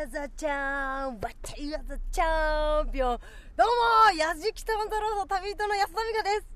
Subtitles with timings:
[0.00, 3.18] アザチャンバタリアザチャンピオン
[3.56, 6.46] どうも矢敷と太郎の旅人の安田美香です。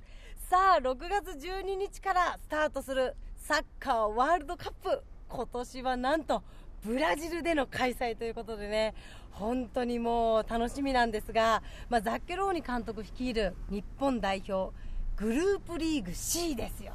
[0.48, 5.02] さあ6月12日からスタートするサッカーワールドカップ。
[5.28, 6.44] 今年はなんと
[6.84, 8.94] ブラジルでの開催ということでね。
[9.32, 14.72] 本当にもう楽しみなんですが、まあ、ザッケローニ監督率いる日本代表
[15.16, 16.92] グループリーグ C ですよ。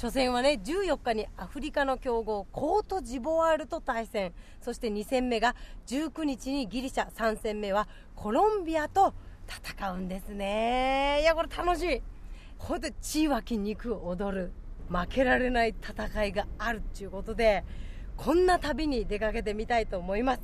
[0.00, 4.32] 初戦はね14日にアフリカの強豪コートジボワールと対戦。
[4.60, 5.56] そして2戦目が
[5.88, 7.10] 19日にギリシャ。
[7.10, 9.12] 3戦目はコロンビアと
[9.48, 11.18] 戦うんですね。
[11.22, 12.02] いやこれ楽しい。
[12.58, 14.52] 本当血湧き肉踊る。
[14.88, 17.64] 負けられない戦いがあるっていうことで
[18.16, 20.42] こんな旅に出かけてみたいと思います。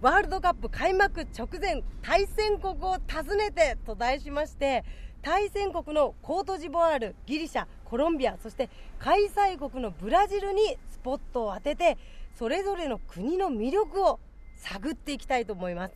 [0.00, 4.82] ワールドカップ開幕直前対戦国を訪ねてと題しまして
[5.24, 11.96] 対戦国のコートジボワール、ギリシャ、コロンビア、そして開催国のブラジルにスポットを当てて、
[12.38, 14.20] それぞれの国の魅力を
[14.56, 15.94] 探っていきたいと思います。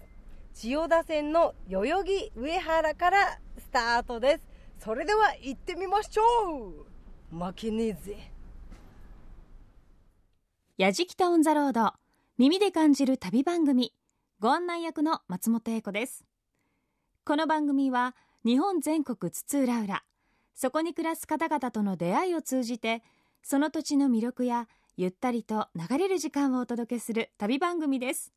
[0.54, 4.40] 千代田線の代々木上原からスタートです。
[4.82, 6.72] それでは行ってみましょ
[7.30, 8.32] う負けねえぜ。
[10.78, 11.92] やじきたオンザロード
[12.38, 13.92] 耳で感じる旅番組
[14.38, 16.24] ご案内役の松本英子です
[17.24, 20.02] この番組は日本全国津々浦々。
[20.54, 23.02] そこに暮らす方々との出会いを通じて
[23.42, 28.32] その土地の魅力やゆったりと流れる時間をお届けする旅番組です。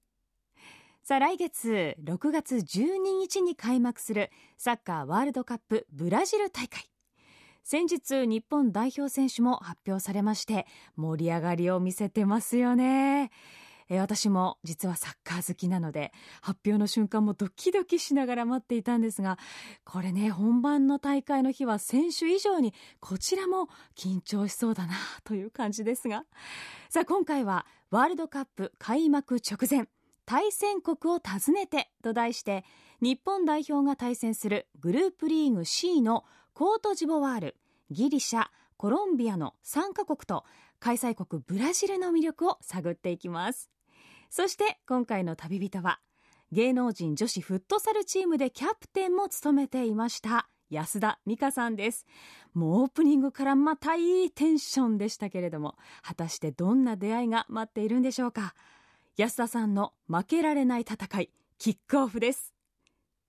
[1.04, 6.92] さあ来月6月12日に開幕するサッカーワールドカップブラジル大会。
[7.64, 13.32] 先日日本代表選手も発表されまして盛り上がりを見せてますよね。
[13.94, 19.38] え私も実はサッカー好きなので発表の瞬間もドキドキしながら待っていたんですが
[19.84, 23.68] これね本番の大会の日は選手以上にこちらも
[23.98, 24.94] 緊張しそうだな
[25.26, 26.24] という感じですが。
[26.90, 29.90] さあ今回はワールドカップ開幕直前
[30.26, 32.64] 対戦国を訪ねてと題して
[33.02, 36.24] 日本代表が対戦するグループリーグ C の
[36.54, 37.58] コートジボワール
[37.90, 38.46] ギリシャ
[38.78, 40.46] コロンビアの3カ国と
[40.80, 43.70] 開催国ブラジルの魅力を探っていきます。
[44.32, 46.00] そして今回の旅人は
[46.54, 50.48] 芸能人女子フットサルチームでキャプテンも務めていました。
[50.70, 52.06] 安田美香さんです。
[52.54, 58.56] もうオープニングからまたいいテンションでしたけれども果たしてどんな出会いが待っているんでしょうか。
[59.18, 62.54] 安田さんの負けられない戦いキックオフです。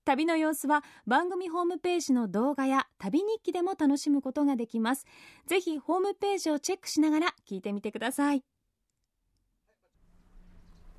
[0.05, 5.05] 旅の様子は番組ホームページの動画や旅日記でも楽しむことができます。
[5.47, 8.43] ぜひホームページをチェックしながら聞いてみてください。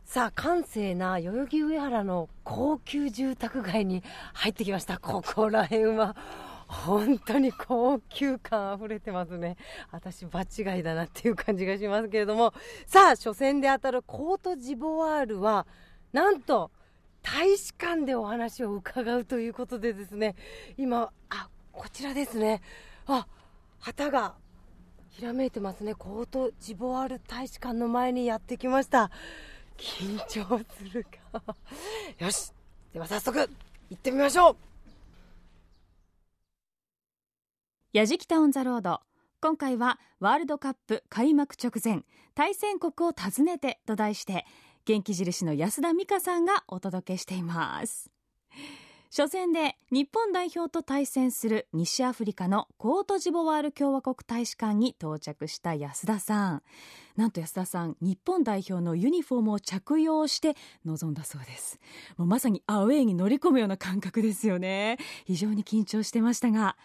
[0.05, 4.99] さあ閑静な代々木上原の高級住宅街に入ってきました。
[4.99, 6.15] ここら辺は
[6.69, 9.57] 本当に高級感あふれてますね。
[9.91, 12.53] 私場違いだなっていう感じがしますけれども。
[12.87, 15.67] さあ初戦で当たるコートジボワールは
[16.13, 16.71] なんと
[17.23, 20.37] 大使館でお話を伺うということでですね。
[20.77, 22.61] 今あこちらですね。
[23.07, 23.27] あ
[23.81, 24.35] 旗が
[25.09, 25.95] ひらめいてますね。
[25.95, 29.11] コートジボワール大使館の前にやってきました。
[29.77, 31.43] 緊張するか。
[32.19, 32.53] よし。
[32.93, 33.49] では早速行
[33.95, 34.57] ってみましょう。
[37.93, 39.01] やじきたオンザロード。
[39.41, 42.05] 今回はワールドカップ開幕直前
[42.35, 44.47] 対戦国を訪ねてと題して
[44.87, 48.11] 元気印の安田美香さんがお届けしています。
[49.17, 56.63] 初戦で日本代表と対戦する西アフリカのコートジボワール共和国大使館に到着した安田さん。
[57.15, 61.79] なんと安田さん日本代表のユニフォームを着用して臨んだそうです。
[62.17, 64.99] もうまさにアウェーに乗り込むような感覚ですよね。
[65.27, 66.77] 非常に緊張してましたが。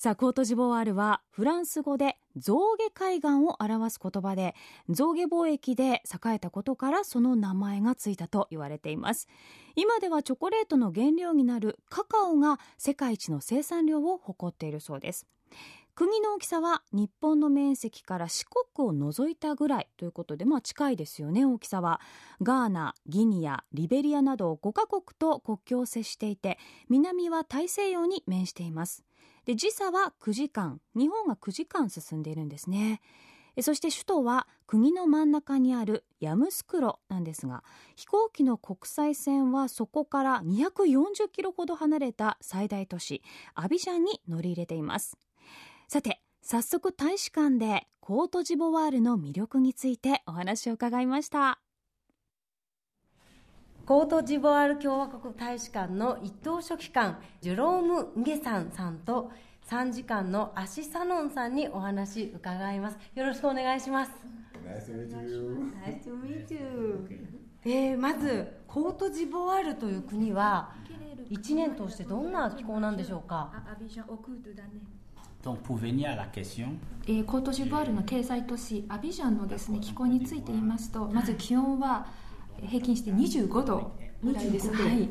[0.00, 4.54] さあコートジボワールはフランス語で象牙海岸を表す言葉で
[4.88, 9.26] 象牙貿易で栄えたことからその名前がついたと言われています。
[9.74, 15.26] 今ではチョコレートの原料になるカカオが世界一の生産量を誇っているそうです。
[15.96, 22.00] 国の大きさは日本の面積から四国を除いたぐらいということで、まあ、近いですよね大きさは。
[22.40, 26.56] ガーナギニアリベリアなど5カ国と国境を接していて
[26.88, 29.07] 南は大西洋に面しています。
[29.48, 30.78] で時差は9時間。
[30.94, 33.00] 日本が9時間進んでいるんですね。
[33.62, 37.64] そして首都は国の真ん中にあるヤムスクロなんですが
[37.96, 43.22] 飛行機の国際線はそこから240キロほど離れた最大都市
[43.54, 45.16] アビジャンに乗り入れています。
[45.88, 51.58] さて早速大使館でコートジボワールの魅力についてお話を伺いました。
[53.88, 59.32] コートジボワール共和国大使館の一等書記官ジュローム・ンゲサンさんと
[59.62, 62.98] 参事官のアシサノンさんにお話伺います。
[63.14, 64.10] よろしくお願いします。
[64.62, 65.72] Nice to meet you.
[65.86, 67.08] Nice to meet you.
[67.64, 70.74] えー、まずコートジボワールという国は
[71.30, 73.50] 1年通してどんな気候なんでしょうか
[75.42, 76.76] ？Donc, pour venir à la question,
[77.06, 82.27] えーコートジボワールの経済都市アビジャンのですね気候について言いますとまず気温は
[82.66, 85.08] 平均して25度ぐらいです、はい、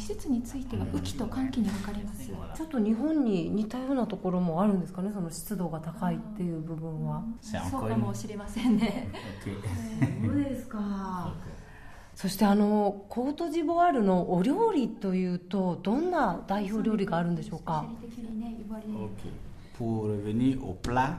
[0.00, 2.30] 季節については雨季と寒季に分かれます。
[2.56, 5.10] ちょっと日本に似たようなところもあるんですかね？
[5.12, 7.22] その湿度が高いっていう部分は。
[7.42, 9.08] そうか.もしれませんね
[10.26, 11.32] そうですか。
[12.14, 17.86] そしてあのコートジボワールのお料理というとどんな代表料理があるんでしょうか
[18.84, 19.08] ？Ok.
[19.78, 21.14] Pour revenir au plat,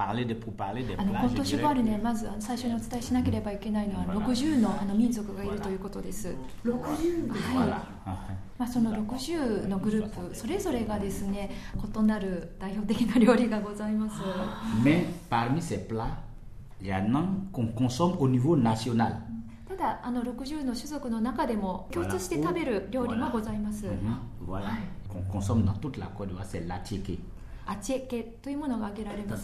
[0.00, 6.34] parler でポパレであの今年はあるねまず最初にお伝えしなければいけないのは60のあの民族がいるということです。
[6.64, 8.10] 60はい
[8.58, 11.50] まあ、その60のグループそれぞれがですね
[11.96, 14.20] 異なる代表的な料理がございます。
[14.82, 16.08] Mais parmi ces plats,
[16.80, 19.12] il y en a qu'on consomme au niveau national.
[19.12, 19.40] Mhm.
[25.08, 27.18] Qu'on consomme dans toute la Côte d'Ivoire, c'est l'attiqué.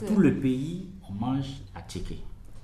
[0.06, 2.18] Tout le pays, on mange acheke.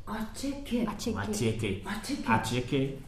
[0.06, 0.86] Acheke.
[0.88, 1.82] Acheke.
[2.26, 2.98] Acheke.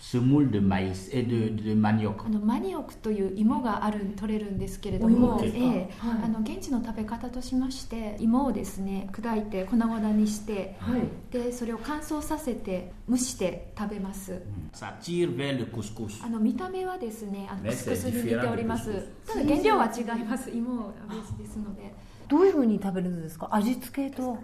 [0.00, 2.26] Semoule de maïs et de, de manioc.
[2.26, 5.60] あのマニオクという芋がある取れるんですけれども、ええ
[5.98, 6.22] はい。
[6.24, 11.02] あの現地の食べ方としまして芋をですね砕いて粉々にして、はい。
[11.32, 14.42] でそれを乾燥させて蒸して食べます、
[14.72, 16.24] Ça tire vers le couscous.
[16.24, 19.08] あの見た目はですねあのねクスクスに似ております。
[19.26, 20.50] ただ原料は違います。
[20.50, 21.94] 芋がベースですので。
[22.26, 23.48] どういうふうに食べるんですか？
[23.52, 24.38] 味付けと。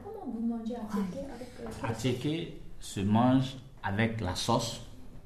[1.82, 4.82] Attiéké se mange avec la sauce.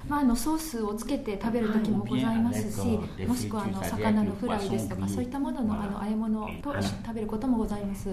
[0.08, 3.26] まあ、あのソースをつけて食べる時もございますし、はい。
[3.26, 8.10] もしくはあの魚のフライですとかそういったもののあの和え物と食べることもございます。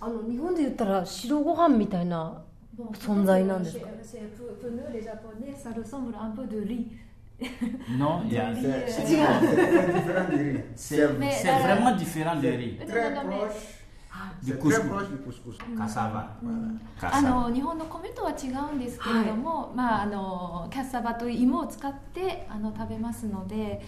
[0.00, 2.42] あの日本で言ったら白ご飯みたいな
[2.94, 3.86] 存在なんですか
[7.98, 9.16] ？Non, il y a- C'est c'est
[10.76, 12.76] c'est- Mais, c'est euh, vraiment différent de riz.
[12.86, 13.79] très proche.
[14.42, 14.88] C'est très couscous.
[14.88, 15.58] proche du couscous.
[15.76, 16.36] Cassava.
[17.00, 23.82] あ.の日本の米とは違うんですけれども、まあ、あのキャッサバという芋を使ってあの食べますので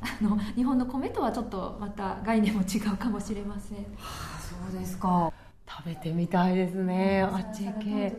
[0.00, 5.32] あの日本の米とはちょっとまた概念も違うかもしれませんそうですか
[5.68, 8.16] 食べてみたいですねあチェケ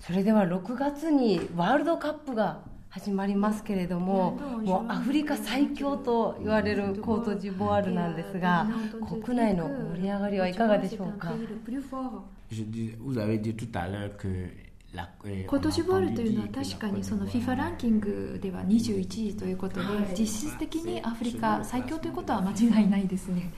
[0.00, 2.60] それでは6月にワールドカップが
[2.96, 8.66] 始まりますけれどももうアフリカ最強と言われるコートジボワールなんですが
[9.22, 11.28] 国内の盛り上がりはいかがでしょうか
[12.50, 14.48] ？Je dis- vous avez dit tout à l'heure que
[15.24, 23.52] eh, トジボワールというのは確かにその FIFA ランキングでは21位ということで実質的にアフリカ最強ということは間違いないですね、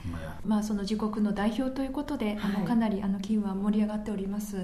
[0.45, 4.57] まあ、その自国の代表ということであのかなりあの機運は盛り上がっております.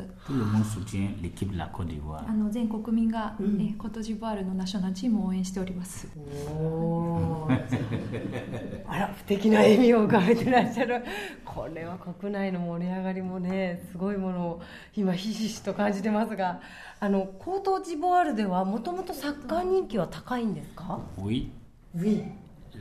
[2.28, 6.08] あの全国民が、えコートジボワールのナショナルチームを応援しております。
[6.50, 8.86] おー。
[8.88, 11.04] あら素敵な笑みを浮かべてらっしゃる。
[11.44, 14.62] これは国内の盛り上がりもねすごいものを
[14.96, 16.60] 今ひしひしと感じてますが
[17.00, 21.50] あのコートジボワールではもともとサッカー人気は高いんですか？Oui,
[21.98, 22.24] Oui.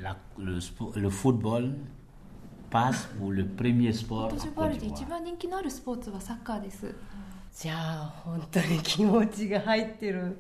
[0.03, 0.55] La- le,
[0.97, 1.75] le football
[2.71, 6.95] passe pour le premier コ sport ートジボワールで一.番人気のあるスポーツはサッカーです。
[7.57, 10.39] じゃあ本当に気持ちが入ってる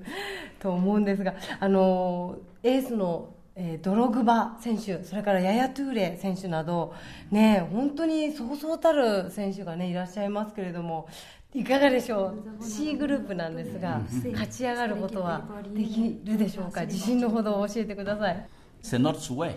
[0.58, 6.92] と思うんですがあのエースの、えードログバ選手それからヤヤトゥーレ選手など
[7.30, 11.06] ね本当にそうそうたる選手がねいらっしゃいますけれども
[11.54, 14.00] いかがでしょう？C グループなんですが
[14.32, 15.40] 勝ち上がることは
[15.72, 16.84] できるでしょうか？
[16.84, 18.48] 自信のほどを教えてください。
[18.82, 19.56] C'est notre souhait.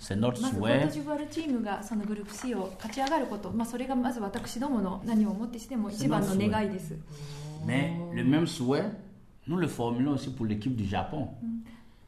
[0.00, 6.96] C'est notre まずコート.ジボワールチームがそのグループ C を勝ち上がること、まあ、それがまず私どもの何をもってしても一番の願いです、
[7.66, 8.90] Mais le même souhait,
[9.46, 11.28] nous le formulons aussi pour l'équipe du Japon.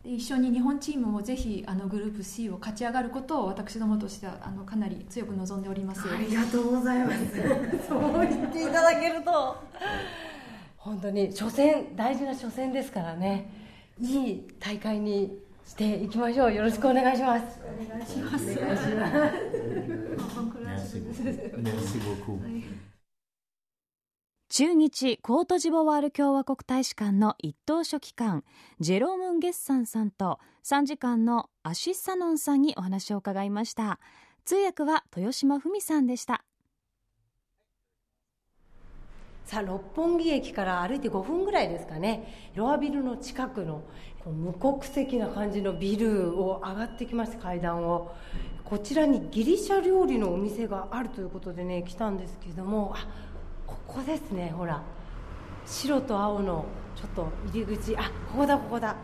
[0.04, 7.18] で一緒に日本チームもぜひあのグループ C を勝ち上がることを私どもとしてはあのかなり強く望んでおります、ありがとうございます。
[7.88, 9.56] そう言っていただけると。
[10.76, 13.50] 本当に初戦大事な初戦ですからね。
[13.99, 16.52] いい大会にしていきましょう。
[16.52, 17.61] よろしくお願いします。
[17.96, 18.23] Merci,
[21.62, 22.38] Merci beaucoup.
[24.56, 28.44] 駐日コートジボワール共和国大使館の一等書記官
[28.78, 33.99] ジェロームン・ゲッサンさんと参事官のアシッサノンさんにお話を伺いました。
[34.44, 36.44] 通訳は豊島文さんでした。
[39.44, 42.52] さあ六本木駅から歩いて5分ぐらいですかね。
[42.54, 43.82] ロアビルの近くの
[44.25, 48.14] 無国籍な感じのビルを上がってきまして階段を。
[48.64, 53.34] こちらにギリシャ料理のお店があるということでね来たんですけれどもあ
[53.87, 54.83] ここですねほら。
[55.67, 57.97] 白と青のちょっと入り口。
[57.97, 58.97] あここだここだ。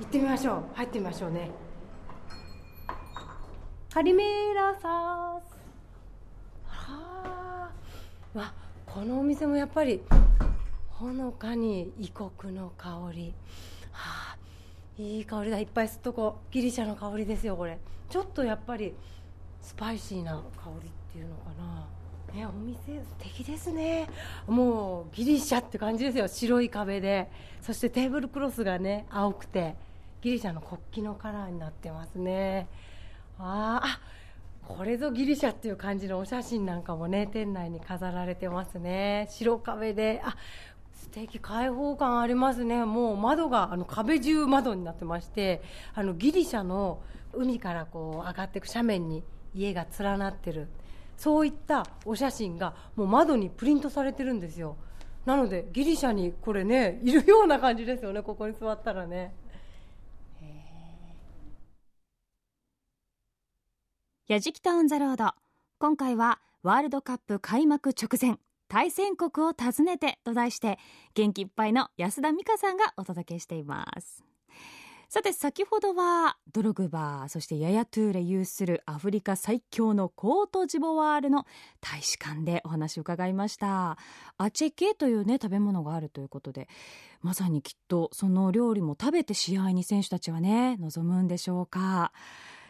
[0.00, 0.64] 行ってみましょう。
[0.74, 1.50] 入ってみましょうね。
[3.92, 5.56] カリメーラサース
[6.66, 7.70] は
[8.34, 8.52] あわ
[8.84, 10.02] このお店もやっぱり
[10.90, 13.34] ほのかに異国の香り。
[13.92, 14.38] はあ
[14.98, 15.58] いい香りだ。
[15.58, 16.52] いっぱい吸っとこう。
[16.52, 17.78] ギリシャの香りですよこれ。
[18.08, 18.94] ちょっとやっぱり
[19.62, 21.85] スパイシーな香りっていうのかな。
[22.36, 24.06] ね、お店素敵ですね。
[24.46, 26.28] もうギリシャって感じですよ。
[26.28, 27.30] 白い壁で。
[27.62, 29.74] そしてテーブルクロスがね青くて
[30.20, 32.68] ギリシャの国旗のカラーになってますね。
[33.38, 34.00] ああ
[34.68, 39.28] これぞギリシャっていう感じのお写真なんかもね店内に飾られてますね。
[39.30, 40.20] 白壁で。
[40.22, 40.36] あ
[40.92, 42.84] 素敵開放感ありますね。
[42.84, 45.62] もう窓があの壁中窓になってまして
[45.94, 47.00] あのギリシャの
[47.32, 49.22] 海からこう上がっていく斜面に
[49.54, 50.68] 家が連なってる
[51.16, 54.76] そういったお写真がもう窓にプリントされてるんですよ。
[55.24, 58.22] なのでギリシャにこれねいるような感じですよね。
[58.22, 59.34] ここに座ったらね。
[64.28, 65.32] やじきたオンザロード。
[65.78, 70.78] 今回はワールドカップ開幕直前対戦国を訪ねてと題して
[71.14, 74.25] 元気いっぱいの安田美香さんがお届けしています。
[75.08, 81.46] さて先ほどはドログバーそしてヤヤトゥーレ有するアフリカ最強のコートジボワールの
[81.80, 83.98] 大使館でお話を伺いました。
[84.36, 86.68] アチェケというね食べ物があるということで。
[87.22, 92.12] まさにきっとその料理も食べて試合に選手たちはね望むんでしょうか。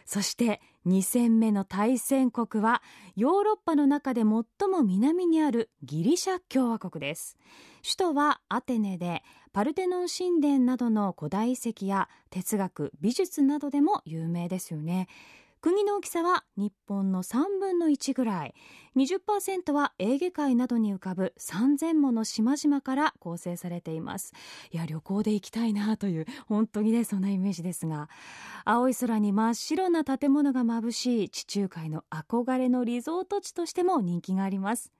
[0.07, 2.81] そして2戦目の対戦国は
[3.17, 4.25] ヨーロッパの中で最
[4.69, 7.37] も南にあるギリシャ共和国です。
[7.83, 9.21] 首都はアテネで
[9.51, 15.09] パルテノン神殿などの古代遺跡や哲学美術などでも有名ですよね。
[15.67, 18.55] 国の大きさは日本の3分の1ぐらい。
[18.95, 24.31] 20%はエーゲ海などに浮かぶ3000もの島々から構成されています。
[24.71, 28.07] いや旅行で行きたいなという本当にねそんなイメージですが。
[28.63, 34.93] 青い空に真っ白な建物が眩しい地中海の憧れのリゾート地としても人気があります。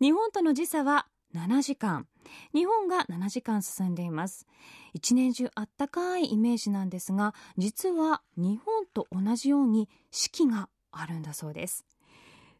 [0.00, 2.06] 日本との時差は7時間。
[2.54, 4.46] 日本が7時間進んでいます。
[4.94, 11.84] 一年中あったかいイメージなんですが実は日本と同じように四季があるんだそうです。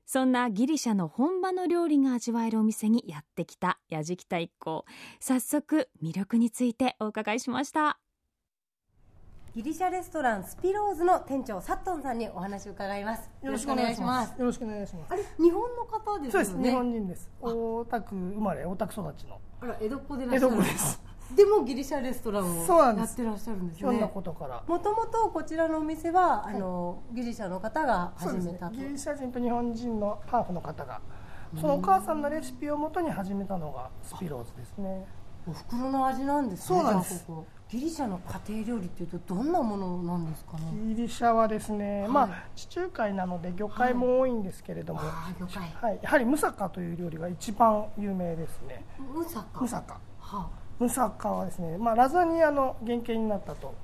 [0.04, 4.85] そんなギリシャの本場の料理が味わえるお店にやってきたやじきた一行
[5.18, 7.99] 早速魅力についてお伺いしました。
[9.56, 14.38] ギリシャレストランスピローズの店長サットンさんにお話を伺いますよろしくお願いします。
[14.38, 15.12] よろしくお願いします。
[15.14, 16.70] あれ日本の方ですよねそうです。
[16.70, 17.30] 日本人です。
[17.40, 19.40] 大田区生まれ、大田区育ちの。
[19.62, 21.02] あら江戸っ子でいらっ江しゃる戸っ子です。
[21.34, 24.62] でもギリシャレストランをやってらっしゃるんですねことから。
[24.66, 28.68] もともとこちらのお店はあのギリシャの方が始めた。
[28.68, 31.00] とギリシャ人と日本人のハーフの方が、
[31.58, 35.06] そのお母さんのレシピをもとに始めたのがスピローズですね。
[35.48, 40.94] お袋の味なんですねそうなんですここギリシャの家庭料理っていうとどんなものなんですかね？
[40.94, 45.46] ギリシャはですね、まあ地中海なので魚介も多いんですけれども、はあー魚
[45.80, 45.96] 介。
[45.96, 48.85] い、やはりムサカという料理が一番有名ですね。
[48.99, 49.61] ムサカ？
[49.61, 49.99] ムサカ。
[50.20, 53.75] はムサカはですね、まあ、ラザニアの原型になったと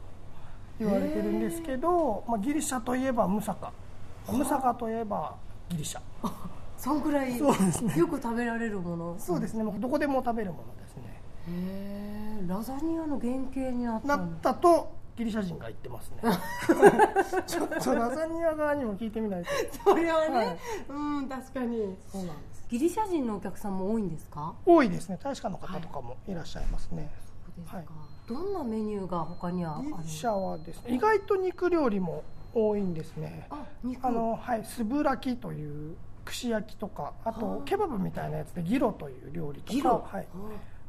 [0.78, 3.72] 言われてるんですけど、まあ、ギリシャといえばムサカ。
[4.30, 5.34] ムサカといえば
[5.70, 6.00] ギリシャ。
[6.22, 6.32] あ
[6.78, 7.96] そんくらいそうですね。
[7.96, 9.16] よく食べられるもの？
[9.18, 9.64] そうですね。
[9.64, 11.02] もうどこでも食べるものですね。
[11.48, 16.16] へえラザニアの原型になったなったとギリシャ人が言ってますね。
[17.46, 19.48] ちょっとラザニア側にも聞いてみないと。
[19.90, 20.58] それはね、はい。
[20.88, 21.96] うん確かに。
[22.10, 22.66] そうなんです。
[22.70, 24.54] ギリシャ人のお客さんも多いんですか？
[24.64, 25.18] 多いですね。
[25.22, 27.10] 大使館の方とかもいらっしゃいますね、
[27.44, 27.86] そうですか、はい。
[28.26, 29.88] どんなメニューが他にはある？
[29.88, 32.22] ギリシャはですね意外と肉料理も
[32.54, 33.46] 多いんですね。
[33.50, 34.06] あ肉。
[34.06, 37.38] あのはいスブラキという串焼きとかあはあ。
[37.40, 39.72] とケバブみたいなやつでギロという料理とか。
[39.74, 40.02] ギロ。
[40.10, 40.26] はい、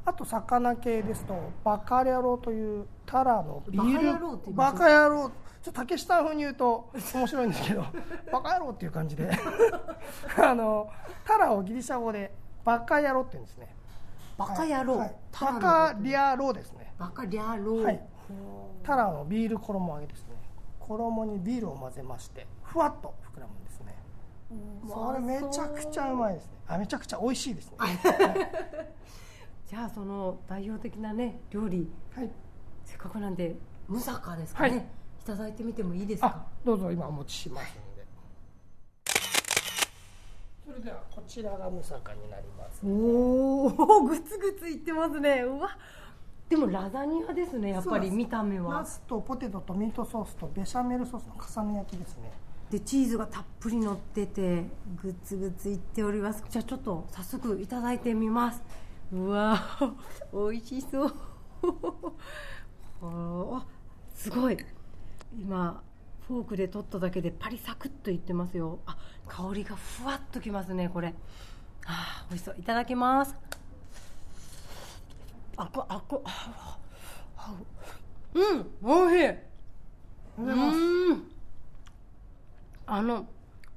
[0.06, 4.74] あと魚系ですとバカヤロというタラのビールバカヤローって言います？
[4.74, 7.86] バカヤローちょっと竹下風に言うと面白いんですけど
[8.32, 9.30] バカヤローっていう感じで。
[10.38, 10.90] あの
[11.26, 13.74] タラをギリシャ語でバカヤローって言うんですね。
[14.38, 15.16] バカ野郎、はい。
[15.40, 16.92] バカリアローですね。
[16.98, 17.74] バカリャロ。
[17.76, 18.02] ー、はい。
[18.84, 20.36] タラのビール衣揚げですね。
[20.80, 23.96] 衣にビールを混ぜましてふわっと膨らむんですね。
[24.88, 26.52] それめちゃくちゃうまいですね。
[26.68, 27.78] あめちゃくちゃ美味しいですね
[29.68, 31.90] じゃあその代表的なね料理。
[32.16, 32.30] はい。
[32.86, 33.56] せっかくなんで
[33.88, 34.80] ムサカですかね、はい。
[34.80, 34.82] い、
[35.26, 38.04] ただいてみてもいいですあかどうぞ今お持ちしますので。
[40.66, 42.86] それれではこちらがムサカになります。
[42.86, 45.42] おお グツグツいってますね。
[45.42, 45.70] うわ
[46.50, 48.80] でもラザニアですねやっぱり見た目は。
[48.80, 52.32] ナスとポテトとミートソースとベシャメルソースの重ね焼きですね。
[52.70, 54.66] でチーズがたっぷり乗ってて
[55.02, 56.44] グツグツいっております。
[56.50, 58.62] じゃあちょっと早速いただいてみます
[59.14, 59.62] うわ
[60.34, 61.14] 美味しそう。
[63.04, 63.66] あ
[64.16, 64.58] すごい。
[65.40, 65.84] 今
[66.28, 68.80] フォークで取っただけでパリサクッといってますよ。
[68.88, 71.14] あ香りがふわっときますねこれ。
[71.86, 72.56] あ美味しそう。
[72.58, 73.36] いただきます。
[75.58, 76.24] あこあこ。
[76.26, 76.80] あ
[77.38, 77.54] あ。
[78.34, 79.28] うんおいしい。
[80.40, 81.32] うん。
[82.88, 83.28] あの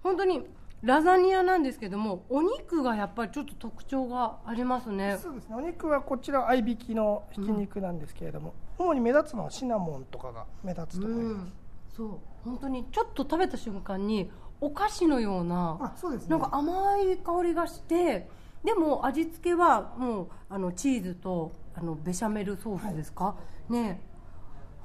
[0.02, 0.47] 本当に
[0.87, 5.19] ラザニアなんですけどもお肉がやっぱりちょっと特徴がありますね。
[5.21, 11.52] そうですねお肉はこちら合いびきのひき肉なんですけれども、主に目立つのはシナモンとかが目立つと思います、うん。
[11.97, 12.19] そう。
[12.45, 16.28] 本当にちょっと食べた瞬間にお菓子のようなあそうですね。
[16.31, 18.28] なんか甘い香りがして
[18.62, 23.35] でも味付けはもうあのチーズとあのベシャメルソースですか、
[23.69, 24.00] ね。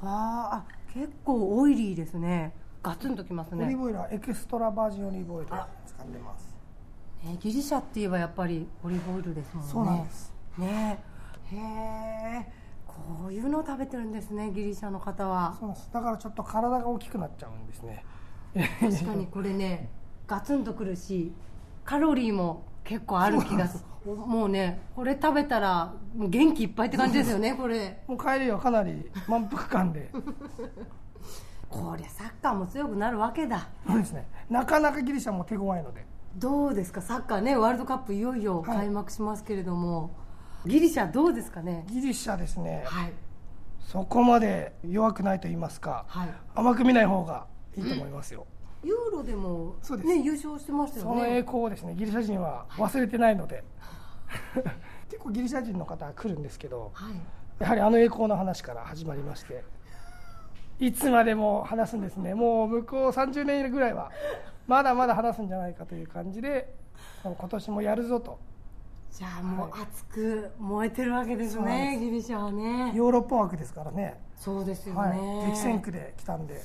[0.01, 2.55] あーあ結構オイリーですね。
[2.83, 3.65] ガツンときますね。
[3.65, 5.51] オリーブオイルはエクストラバージンオリーブオイル
[6.01, 6.55] を使ってます。
[7.23, 9.71] ねギリシャって言えばやっぱりオリーブオイルですもんね。
[9.71, 10.33] そうなんです。
[10.57, 11.03] ね。
[11.51, 12.51] へえ
[12.87, 15.55] こういうのを食べてるんですねギリシャの方は。
[15.59, 15.89] そうです。
[15.93, 18.03] だからちょっと体が大きくなっちゃうんですね。
[18.79, 19.89] 確かにこれね
[20.27, 21.31] ガツンとくるし
[21.85, 24.15] カロリーも結構ある気がする。
[24.15, 28.01] もうねこれ食べたら元気いっぱいって感じですよねこれ。
[28.07, 30.11] もう帰りはかなり満腹感で
[31.71, 33.69] こりゃサッカーも強くなるわけだ。
[33.87, 34.27] そうですね。
[34.49, 36.05] なかなかギリシャも手強いので。
[36.35, 37.01] どうですか？
[37.01, 40.11] サッカーねワールドカップいよいよ開幕しますけれども、
[40.65, 41.85] ギリシャどうですかね？
[41.87, 43.13] ギリシャですね、はい。
[43.79, 46.29] そこまで弱くないと言いますか、はい。
[46.55, 48.45] 甘く見ない方がいいと思いますよ、
[48.83, 50.09] ユーロでもそうです。
[50.09, 53.63] ね優勝してましたその栄よね光をですねギリシャ人は忘れてないので、
[55.09, 57.13] 結構ギリシャ人の方は来るんですけどはい。
[57.59, 59.63] やはりあの栄光の話から始まりまして
[60.81, 62.33] いつまでも話すんですね。
[62.33, 64.11] もう向こう30年ぐらいは
[64.67, 66.73] まだまだ話すんじゃないかという感じで
[67.23, 68.39] 今年もやるぞと。
[69.11, 72.91] じゃあもう熱く燃えてるわけですそうなんでねギリシャはね。
[72.95, 74.19] ヨーロッパ枠ですからね。
[74.37, 75.17] そうですよはい。
[75.19, 76.55] ね、激戦区で来たんで。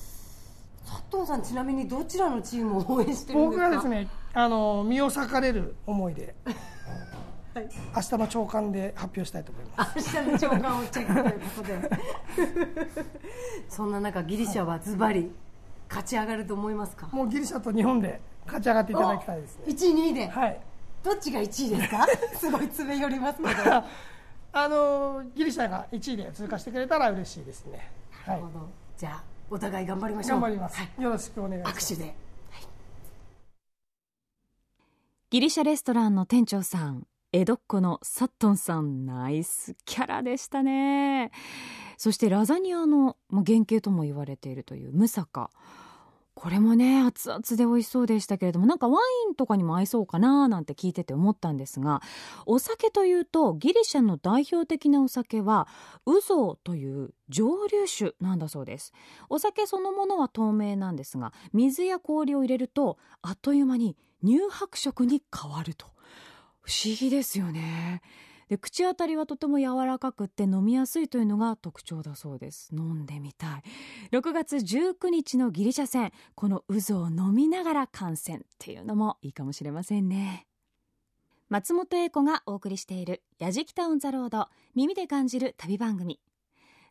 [0.87, 3.59] 佐藤さんちなみにどちらのチームを応援してるんですか？
[3.59, 6.35] 僕がですねあの身を裂かれる思いで
[7.57, 7.69] はい。
[7.97, 10.14] 明日の朝刊で発表したいと思います。
[10.19, 11.23] 明日の朝刊をチェック。
[11.23, 13.07] ということで
[13.71, 15.31] そんな中ギリシャはズバリ
[15.88, 17.09] 勝ち上がると思いますか？
[17.12, 19.64] もうギリシャと日本で勝ち上がっていただきたいですね。
[19.69, 20.61] 1位2位で、はい。
[21.03, 22.07] どっちが1位ですか？
[22.38, 23.85] すごい詰め寄りますけど。
[24.53, 27.90] あのギリシャが1位で通過してくれたら嬉しいですね。
[28.11, 28.69] はないるほど。
[28.99, 30.40] じゃあお互い頑張りましょう。
[30.40, 31.03] 頑張ります、はい。
[31.03, 31.95] よろしくお願いします。
[31.95, 32.14] 握手で。
[35.31, 41.33] ギリシャレストランの店長さん江戸っ子のサットンさんナイスキャラでしたね。
[41.97, 45.51] そしてラザニアの原型とも言われているというムサカ。
[46.35, 52.03] これもね熱々で美味しそうでしたけれどもなんかワインとかにも合いそうかななんて聞いてて思ったんですが
[52.45, 55.67] お酒というとギリシャの代表的なお酒は
[56.05, 58.93] ウゾウという蒸留酒なんだそうです。
[59.31, 65.96] お酒そのものは透明なんですが水や氷を入れるとあっという間に乳白色に変わると。
[66.67, 68.03] 不思議ですよね。
[68.49, 72.71] で口当たりはとても柔らかくって飲みやすいというのが特徴だそうです。
[72.73, 73.63] 飲んでみたい。
[74.13, 80.47] 6月19日のギリシャ戦このウゾを飲みながら観戦っていうのもいいかもしれませんね。
[81.49, 84.49] 松本英子がお送りしている「やじきたオン・ザ・ロード。
[84.75, 86.21] 耳で感じる旅番組」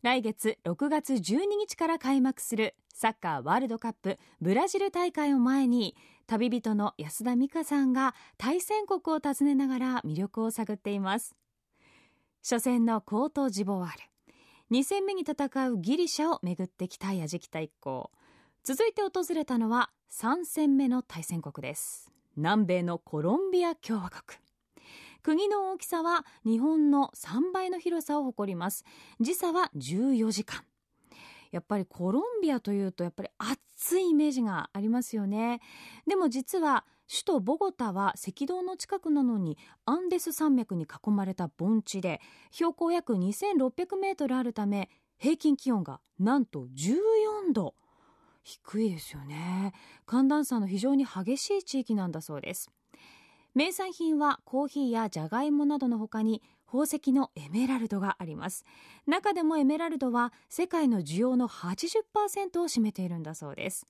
[0.05, 5.95] 来月6月12日から開幕するサッカーワールドカップブラジル大会を前に
[6.27, 11.35] 旅人の安田美香さんが対戦国を訪ねながら魅力を探っています。
[12.43, 14.77] 初戦のコートジボワール。
[14.77, 18.11] 2戦目に戦うギリシャを巡ってきたやじきた一行。
[18.63, 22.11] 続いて訪れたのは3戦目の対戦国です。
[22.37, 24.44] 南米のコロンビア共和国。
[25.25, 28.85] 国の大きさは日本の3倍の広さを誇ります。
[29.19, 30.61] 時差は14時間。
[31.49, 35.61] やっぱりコロンビアというとやっぱり暑いイメージがありますよね。
[36.05, 47.73] でも実は首都ボゴタは赤道の近くなのにアンデス山脈に囲まれた盆地で標高約2600メートルあるため平均気温がなんと14度。
[48.43, 49.73] 低いですよね。
[50.05, 52.69] 寒暖差の非常に激しい地域なんだそうです。
[53.55, 58.65] 名産品はコーヒーやジャガイモなどの他に宝石のエメラルドがあります。
[59.07, 63.87] 中でもエメラルドは世界の需要の80%を占めているんだそうです。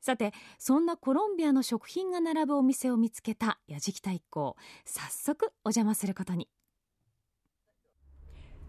[0.00, 6.48] さてそんなコロンビアの食品が並ぶお店を見つけたやじきた一行早速お邪魔することに。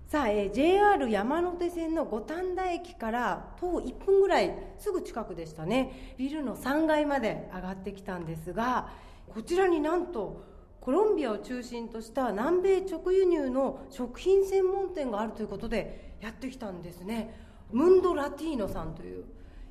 [0.07, 6.15] さあ、えー JR 山手線の五反田駅から徒歩1分ぐらいすぐ近くでしたね。
[6.19, 8.89] ビルの3階まで上がってきたんですが
[9.33, 10.43] こちらになんと
[10.79, 17.39] コロンビアを中心とした南米直輸入の食品専門店があるということでやってきたんですね。
[17.71, 19.23] ムンド・ラティーノさんという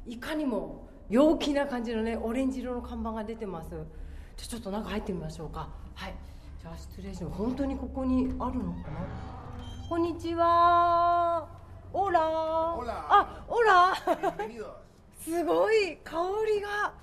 [0.06, 3.70] いかにも陽気な感じのねオレンジ色の看板が出てます。
[3.70, 3.84] じゃあ
[4.36, 5.68] ちょっと中入ってみましょうか。
[5.94, 6.14] はい。
[6.60, 7.36] じゃあ失礼します。
[7.36, 9.06] 本当にここにあるのかな？
[9.88, 11.48] こんにちは。
[11.92, 12.76] オラ。
[12.76, 13.06] オラ。
[13.10, 13.94] あ、オラ。
[15.20, 15.96] すごい。
[16.04, 16.94] 香りが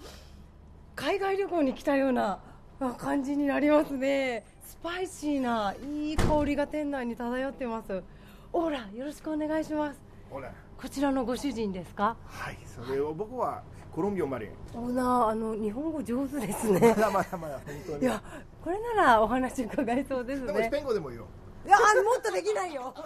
[0.97, 2.39] 海外旅行に来たような
[2.79, 4.43] あ感じになりますね。
[4.65, 8.03] スパイシーないい香りが店内に漂ってます。
[8.51, 9.99] オラ、よろしくお願いします。
[10.31, 10.41] こ
[10.89, 12.17] ちらのご主人ですか？
[12.25, 14.51] はい、それを僕はコロンビア生まれ。
[14.73, 17.01] オーナー、あの日本語上手ですね ま。
[17.03, 18.01] だまだまだ本当に。
[18.01, 18.21] いや、
[18.63, 20.77] これならお話伺えそうですねでもスペ。
[20.77, 21.25] イン語でもいいよ。
[21.65, 22.93] いやあもっとできないよ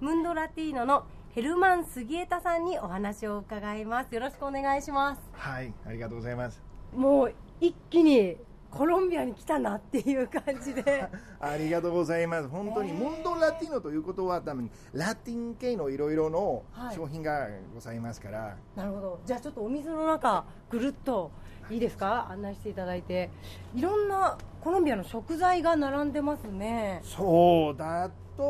[0.00, 1.04] ムンドラティーノの
[1.36, 4.14] ヘルマン・杉枝さんにお話を伺います。
[4.14, 5.20] よろしくお願いします。
[5.32, 6.62] はい、ありがとうございます。
[6.94, 8.38] もう一気に
[8.70, 11.06] コロンビアに来たなっていう感じで。
[11.38, 12.48] ありがとうございます。
[12.48, 12.92] 本当に、え。
[12.94, 16.94] ーモンドラティーノということは多分ラティン系のいろいろのはい。
[16.94, 18.56] 商品がございますから。
[18.74, 19.20] なるほど。
[19.26, 21.30] じゃあちょっとお水の中ぐるっと
[21.68, 21.76] い。
[21.76, 22.28] いですか？
[22.30, 23.28] 案内していただいて。
[23.74, 27.00] いろんなコロンビアの食材が並んでますね。
[27.02, 27.78] そう、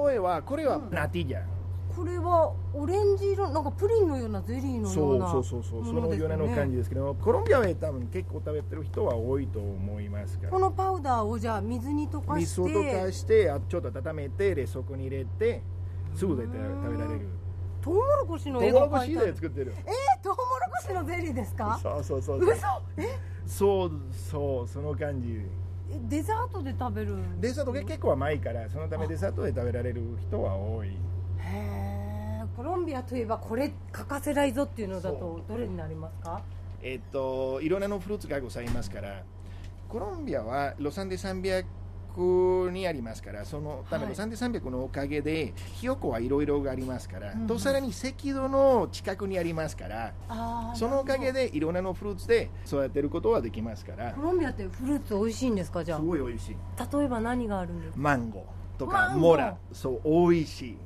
[0.08, 1.55] 例えばこれはナティージャ。
[1.96, 10.58] これはオレンジ色なんかプリンのようなゼリーのよそううなそうそうそう、そものですのようなの感じねですけど、コロンビアは多分結構食べてる人は多いと思いますからこ。
[10.58, 15.62] のパウダーをじゃあ水に溶かして水を溶かして、あちょっと温めて冷蔵庫に入れて、
[16.14, 17.28] すぐで食べられる。
[17.80, 19.74] トウモロコシの絵トウモロコシが描いてあるで作ってる。
[19.78, 20.44] えー、トウモロ
[20.76, 21.80] コシのゼリーですか？
[21.82, 22.50] そうそうそうそう。
[22.50, 22.66] 嘘
[22.98, 23.18] え？
[23.46, 25.40] そうそうその感じ。
[25.88, 30.90] えデザートで食べるデザートが結構甘いからそのためデザートで食べられる人は多い。
[32.56, 36.40] コロンビアといえばこれ欠かせないぞっていうのだとどれになりますか？
[36.82, 39.22] えっといろんなのフルーツがございますから。
[39.88, 44.10] コロンビアはロサンデ山脈にありますからそのため、はい。
[44.10, 50.12] ロサンデ山脈のおかげで標高はいろいろがありますから、うんとさらに赤道の近くにありますから
[50.74, 54.12] そのおかげでいろんなのフルーツで育てることはできますから。
[54.12, 55.84] コロンビアってフルーツ美味しいんですか？
[55.84, 56.56] じゃすごい美味しい。
[56.78, 57.98] あ例えば何があるんですか？
[57.98, 59.56] マンゴーとかモラ。
[59.72, 60.78] そう美味しい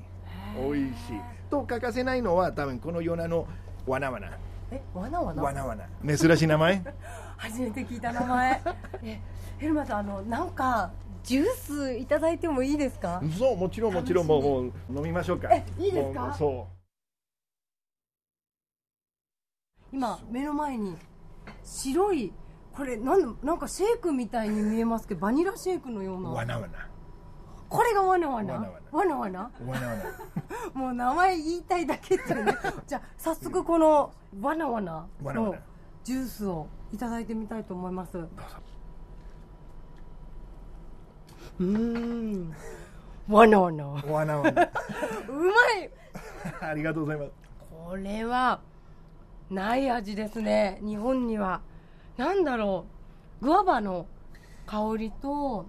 [0.56, 1.20] 美味しい。
[1.50, 3.46] と欠かせないのは多分このようなの
[3.86, 4.30] わなわな。
[4.70, 5.42] えわなわな？
[5.42, 5.86] わなわな。
[6.16, 6.82] 珍しい名前？
[7.36, 8.62] 初めて聞いた名前。
[9.02, 9.20] え
[9.58, 13.20] ヘルマさんあのなんかジュースいただいてもいいですか？
[13.38, 15.48] そうもちろんもちろんもうもう飲みましょうか。
[15.52, 16.20] えいいですか？
[16.26, 16.66] もうそ
[19.92, 20.96] 今目の前に
[21.64, 22.32] 白い
[22.72, 26.30] これなんなんかシェイクみたいに見えますけどバニラシェイクのよううな。
[26.30, 26.88] わなわな
[27.70, 30.02] これがわなわなわなわわなわなわなわな
[30.74, 32.44] もう名前言いたいだけってね。
[32.86, 35.54] じゃあ早速このわなわなの
[36.02, 38.18] ジュースをいただいてみたいと思います。
[38.18, 42.52] うーん。
[43.28, 44.62] わなわなうわなわなま
[45.80, 45.90] い！
[46.60, 47.30] ありがとうございます。
[47.88, 48.60] これは
[49.48, 50.80] ない味ですね。
[50.82, 51.60] 日本には。
[52.16, 52.86] なんだろ
[53.40, 53.44] う。
[53.44, 54.06] グアバの
[54.66, 55.66] 香りと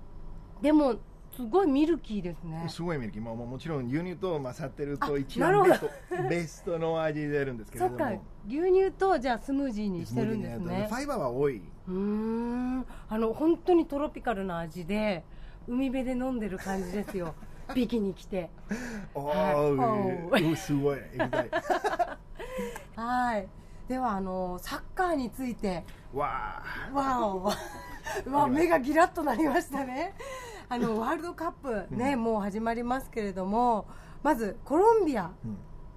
[0.61, 0.95] でも
[1.41, 2.65] すごいミルキーですね。
[2.69, 3.21] すごいミルキー。
[3.21, 5.89] もうもちろん牛乳と混ざってるあと一番ベスト
[6.29, 8.23] ベストの味出るんですけれども。
[8.47, 10.87] 牛乳とじゃあスムージーにしてるんですね。
[10.87, 11.61] ファイバーは多い。
[11.87, 12.85] うーん。
[13.09, 15.23] あの本当にトロピカルな味で
[15.67, 17.33] 海辺で飲んでる感じですよ。
[17.73, 18.51] ビキに来て。
[19.15, 20.55] おはい。
[20.55, 20.99] すごい。
[22.95, 23.47] はい。
[23.87, 25.83] ではあのサッカーについて。
[26.13, 26.61] わ
[26.93, 27.51] あわお。
[28.25, 30.13] うわ目がギラッとなりましたね
[30.71, 31.51] あのワールドカッ
[31.89, 33.87] プね、もう始まりますけれども
[34.23, 35.31] まずコロンビア、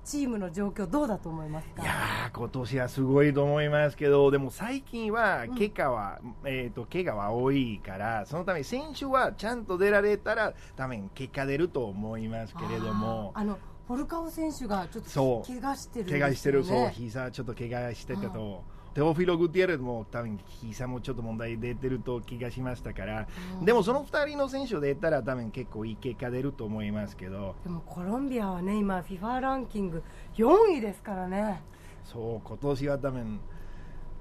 [0.04, 1.82] チームの状況どうだと思いますか？
[1.82, 13.30] いやー今年はすごいと思いますけどでも最近は怪我は、えー、と怪我は多いからそのため選手はちゃんと出られたら多分結果出ると思いますけれども。
[13.36, 13.56] あの
[13.86, 16.88] フォルカオ選手がちょっと怪我してるね、怪我してるそう。
[16.88, 18.64] 膝ちょっと怪我してたと。
[18.94, 23.26] テオフィロ・グティエレスも多分膝もちょっと問題出てると気がしましたから、
[23.62, 30.02] でもその2人の選手出たら多分結構いい結果出ると思いますけどでもコロンビアはね今 FIFA ランキング
[30.36, 31.60] 4位ですからね
[32.04, 33.40] そう今年は多分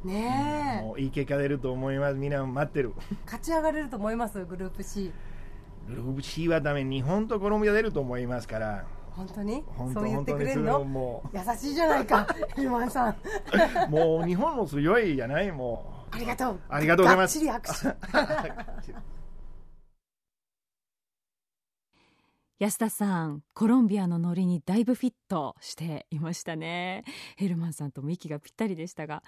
[0.04, 2.94] ねえ、もういい結果出ると思いますみんな待ってる
[3.26, 5.12] 勝ち上がれると思いますグループ C
[5.88, 9.64] グループ C は多分日本とコロンビア出ると思いますから本当に？
[9.68, 11.24] 本当そう言ってくれるの？
[11.34, 13.16] 優しいじゃないかヘルマンさん。
[13.88, 16.60] うもう日本も強いじゃないもありがとう。
[16.70, 17.46] ありがとうございます。
[17.46, 17.96] がっちり握
[18.94, 18.94] 手。
[22.60, 27.04] 安田さんコロンビアのノリにだいぶフィットしていましたね。
[27.36, 29.22] ヘルマンさんとも息がぴったりでしたが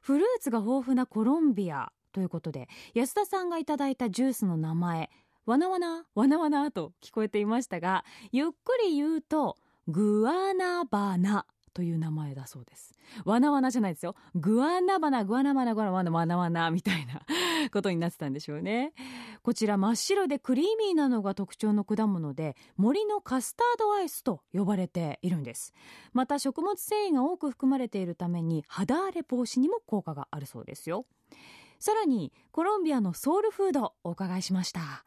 [0.00, 5.10] フルーツが豊富なコロンビアということで安田さんがいただいたジュースの名前
[5.48, 9.56] わなわなわなわなと聞こえていましたがゆっくり言うと
[9.88, 12.92] グアナバナという名前だそうです。
[13.24, 14.16] わなわなじゃないですよ。
[14.34, 17.22] グアナバナグアナバナグアナバナわなわなみたいな
[17.72, 18.92] ことになってたんでしょうね。
[19.42, 25.72] こちら真っ白でクリーミーなのが特徴の果物で森のカスタードアイスと呼ばれているんです。
[26.12, 31.06] また食物繊維が多く含まれているために肌荒れ防止にも効果があるそうですよ。
[31.78, 35.04] さらにコロンビアのソウルフードお伺いしました。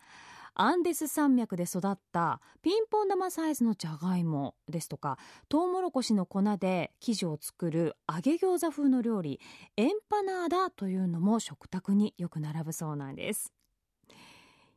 [0.53, 9.39] アンデス山脈で育ったピンポン玉サイズのじゃがいもですとかトウモロコシの粉で生地を作る揚げ餃子風の料理
[9.77, 13.53] エンパナーダというのも食卓によく並ぶそうなんです。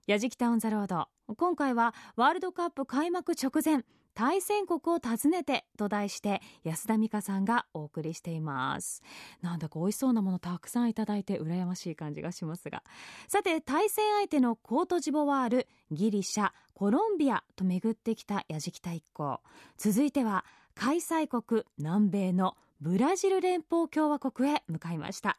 [0.07, 3.85] やじきたオンザロード今回はワールドカップ開幕直前
[4.15, 9.03] 対戦国を訪ねてと題して安田美香さんがお送りしています。
[9.43, 12.83] なんだか美味しそうなものたくさんいただいて羨ましい感じがしますが。
[13.29, 19.41] さて対戦相手のコートジボワールギリシャコロンビアと巡ってきたやじきた一行
[19.77, 25.39] 続いては開催国南米のブラジル連邦共和国へ向かいました。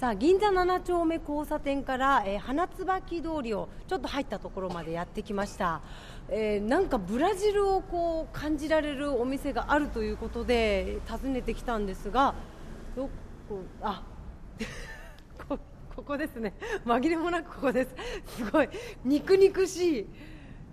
[0.00, 5.82] さあ銀座7丁目交差点から、えー花椿通りをちょっと入ったところまでやってきました、
[6.30, 12.34] えーなんかブラジルをこう感じられるお店があるということで訪ねてきたんですが
[12.96, 13.10] ど
[13.46, 14.02] こあ
[15.46, 15.58] こ
[15.94, 16.54] ここですね。
[16.86, 17.94] 紛れもなくここです。
[18.38, 18.70] すごい。
[19.04, 20.06] 肉肉しい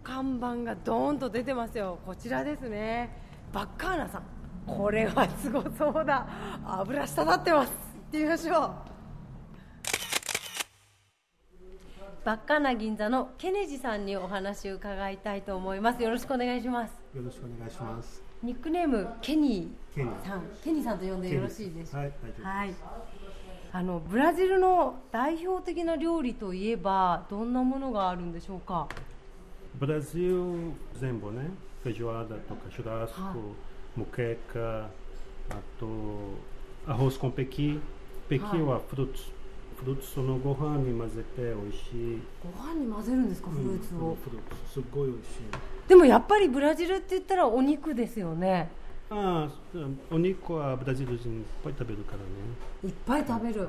[0.05, 1.99] 看板がドーンと出てますよ。
[2.05, 3.09] こちらですね。
[3.51, 4.23] バッカーナさん。
[4.65, 6.25] これはすごそうだ。
[6.65, 7.71] 油滴ってます。
[7.71, 7.75] 行
[8.07, 8.96] ってみましょう。
[12.27, 18.21] バッカーナ銀座のケネジさんにお話を伺いたいと思いますよろしくお願いしますよろしくお願いします。
[18.43, 22.11] ニックネームケニーさんケニーさんと呼んでよろしいでしょうかはい。
[22.43, 22.75] はい
[23.71, 28.89] あのブラジルの代表的な料理といえばどんなものがあるんでしょうか
[29.79, 31.49] ？Brasil, exemplo, né?
[31.85, 33.33] Feijoada, toca churrasco, Ah.
[33.95, 34.89] muqueca,
[35.49, 36.35] a to
[36.87, 37.79] arroz com pequi.
[38.29, 38.65] Pequi Ah.
[38.65, 39.36] はフルーツ。
[39.77, 42.21] フルーツそのご飯に混ぜて美味しい。
[42.43, 45.87] ご飯に混ぜるんですかフルーツを、うんフルーツすっごい美味しい。
[45.87, 48.69] でもやっぱりブラジルって言ったらお肉ですよね
[49.09, 52.23] ああ、お肉はブラジル人いっぱい食べるからね。
[52.83, 53.67] いっぱい食べる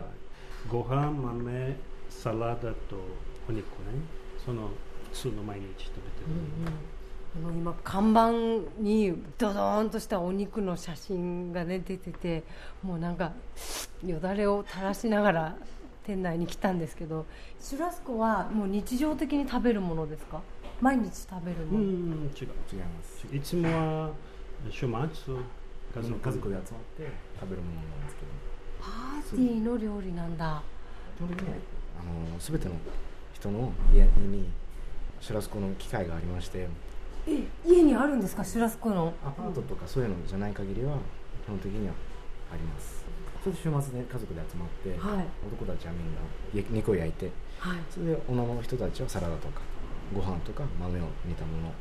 [0.68, 1.76] ご飯、豆、
[2.08, 2.96] サラダと
[3.48, 3.64] お肉ね。
[4.44, 4.70] その
[5.12, 5.98] 普通の毎日食べて
[6.66, 6.72] る。
[7.36, 8.32] あの今看板
[8.82, 12.42] にドドーンとしたお肉の写真がね出てて
[12.82, 13.32] もうなんか
[14.04, 15.56] よだれを垂らしながら
[16.08, 17.26] 店内に来たんですけど
[17.60, 20.40] シュラスコはもう日常的に食べるものですか？
[20.80, 22.48] 毎日食べるもの、うん、違う。
[22.72, 23.36] 違います。
[23.36, 24.10] いつもは
[24.70, 24.96] 週末、家
[25.94, 28.28] 家族家族で集まって食べるものなんですけど。
[28.80, 30.62] パーティーの料理なんだ。
[31.18, 31.56] 基本的には
[32.00, 32.74] あの全ての
[33.34, 34.48] 人の家に
[35.20, 36.68] シュラスコの機械がありまして。
[37.26, 39.12] え家にあるんですかシュラスコの？
[39.22, 40.96] アパートとかそういうのじゃない限りは
[41.44, 41.92] 基本的には
[42.50, 43.04] あります
[43.42, 45.26] それで週末で家族で集まって、はい。
[45.46, 46.20] 男たちはみんな
[46.60, 47.78] や肉を焼いてはい。
[47.90, 49.60] それで女の人たちはサラダとか
[50.14, 51.72] ご飯とか豆を煮たものを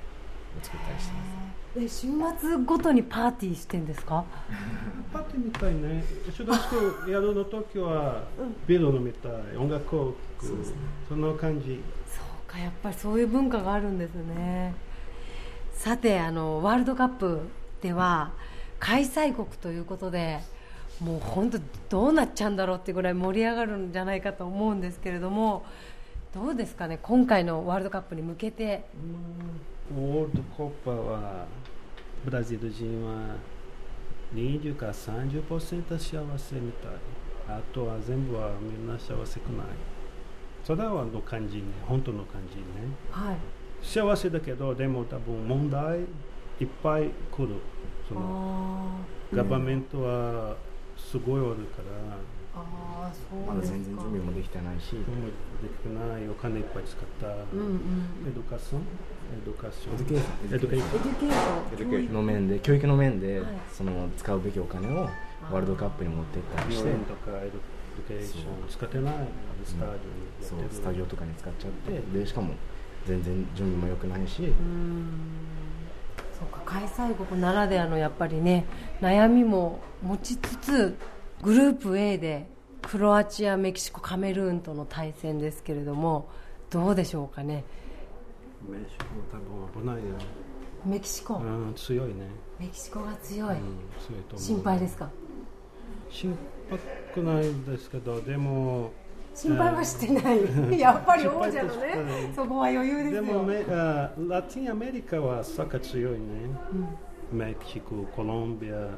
[0.62, 1.58] 作ったりしてます。
[1.80, 2.08] え週
[2.40, 4.24] 末ごとにパーティーしてんですか？
[5.14, 6.04] パーティーみたいね。
[6.34, 6.70] シュラス
[7.04, 8.24] コやるの時は
[8.66, 10.56] ビール飲みたい、音楽を聴く、
[11.10, 11.82] その感じ。
[12.08, 14.74] そうかやっぱりそういう文化があるんですね。
[15.74, 17.40] さてあのワールドカップ
[17.82, 18.32] では
[18.80, 20.40] 開催国ということで
[21.02, 25.66] もう本当どうなっちゃうんだろうってぐらい盛り上がるんじゃないかと思うんですけれども
[26.34, 28.86] どうですかね今回のワールドカップに向けて
[29.96, 31.46] ワールドカップは
[32.26, 33.36] ブラジル人は
[34.36, 36.92] 20から30%幸せみたい。
[37.48, 39.68] あとは全部はみんな幸せくない。
[40.66, 42.64] それはの感じね、本当の感じね。
[43.10, 43.38] はい
[43.82, 46.00] 幸せだけど、でも多分問題
[46.60, 47.56] いっぱい来る。
[48.10, 50.58] そのあ government は
[51.08, 52.20] すごいおるから、
[52.54, 53.78] あそうまだですか。
[53.78, 54.92] 全然準備もできてないし。
[54.92, 55.32] でも
[55.64, 57.28] できてないお金いっぱい使った。
[57.28, 57.80] うんうん
[58.28, 58.82] エドカション？
[58.82, 59.96] エドカション？
[59.96, 61.00] エデュケーション。
[61.00, 61.48] エドケーション。
[61.72, 62.12] エデュケーション。
[62.12, 63.52] 教育の面で教育の面で、はい。
[63.72, 66.90] その使うべきお金をワールドカップに持っていったりして。
[66.92, 69.14] とか education 使ってない。
[69.64, 70.06] スタジオにやって
[70.44, 70.48] る。
[70.48, 72.54] そうスタジオとかに使っちゃってでしかも
[73.06, 74.52] 全然準備も良くないし、
[76.38, 78.66] そうか開催国ならではのやっぱりね
[79.02, 80.98] 悩みも持ちつつ
[81.42, 82.48] グループ A で
[82.84, 86.30] クロアチア、メキシコ、カメルーンとの対戦ですけれども
[86.70, 87.64] どうでしょうかね？
[88.70, 90.02] メキシコ多分危ないよ、
[90.86, 92.14] メキシコ、うん、強いね、
[92.60, 93.56] メキシコが強い、うん、
[94.00, 94.40] 強いと思う。
[94.40, 95.10] 心配ですか？
[96.10, 96.38] 心
[96.70, 96.80] 配
[97.14, 97.44] くない
[97.76, 98.92] ですけどでも
[99.38, 100.40] 心配はしてない、
[100.80, 103.22] やっぱり王者のねそこは余裕ですよ。
[103.22, 106.18] でもメあラテンアメリカはサッカー強いね、
[107.32, 108.90] メキシココロンビア。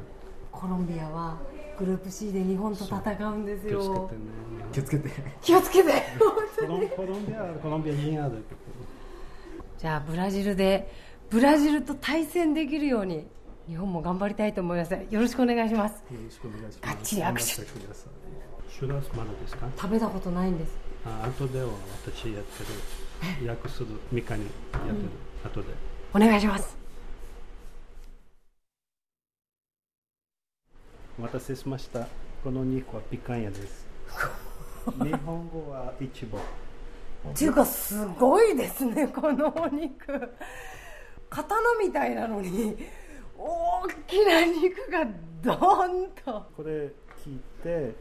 [0.50, 1.36] コロンビアは
[1.78, 4.20] グループ C で日本と戦うんです気をつけよてね。
[4.72, 5.10] 気をつけて。
[5.42, 5.92] 気をつけて。
[6.58, 8.42] コロンコロンビアコロンビアにある
[9.78, 10.90] じゃあブラジルで
[11.28, 13.26] ブラジルと対戦できるように
[13.68, 14.92] 日本も頑張りたいと思います。
[14.92, 15.92] よろしくお願いします。
[16.10, 16.80] よろしくお願いします。
[16.80, 18.19] がっちり握手
[18.80, 19.68] シュラスまだですか？
[19.76, 20.72] 食べたことないんです。
[21.04, 21.66] あ後では
[22.02, 22.64] 私やって
[23.42, 23.48] る。
[23.50, 25.08] 訳するミカにやってる、
[25.44, 25.68] 後で。
[26.14, 26.74] お願いします。
[31.18, 32.06] お待たせしました。
[32.42, 33.86] この肉はピカンヤです。
[35.04, 36.38] 日本語はイチボ。
[36.38, 36.40] っ
[37.36, 40.30] ていうかすごいですねこのお肉。
[41.28, 42.78] 刀みたいなのに
[43.36, 45.06] 大きな肉が
[45.42, 46.46] ドーンと。
[46.56, 46.90] これ
[47.22, 47.94] 聞いて